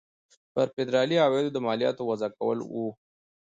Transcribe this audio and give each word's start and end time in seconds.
پر 0.53 0.67
فدرالي 0.75 1.17
عوایدو 1.25 1.53
د 1.55 1.59
مالیاتو 1.67 2.03
وضع 2.09 2.29
کول 2.39 2.57
وو. 2.73 2.87